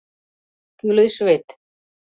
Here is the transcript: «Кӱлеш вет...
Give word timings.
«Кӱлеш 0.79 1.15
вет... 1.25 1.45